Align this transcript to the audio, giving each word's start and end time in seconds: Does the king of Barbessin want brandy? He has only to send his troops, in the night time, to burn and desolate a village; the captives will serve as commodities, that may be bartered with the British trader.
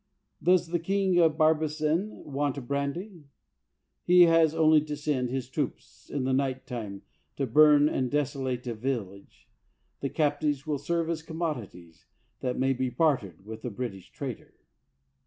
Does 0.41 0.69
the 0.69 0.79
king 0.79 1.19
of 1.19 1.37
Barbessin 1.37 2.23
want 2.25 2.67
brandy? 2.67 3.25
He 4.03 4.23
has 4.23 4.55
only 4.55 4.81
to 4.85 4.97
send 4.97 5.29
his 5.29 5.47
troops, 5.47 6.09
in 6.09 6.23
the 6.23 6.33
night 6.33 6.65
time, 6.65 7.03
to 7.35 7.45
burn 7.45 7.87
and 7.87 8.09
desolate 8.09 8.65
a 8.65 8.73
village; 8.73 9.47
the 9.99 10.09
captives 10.09 10.65
will 10.65 10.79
serve 10.79 11.07
as 11.11 11.21
commodities, 11.21 12.07
that 12.39 12.57
may 12.57 12.73
be 12.73 12.89
bartered 12.89 13.45
with 13.45 13.61
the 13.61 13.69
British 13.69 14.09
trader. 14.09 14.55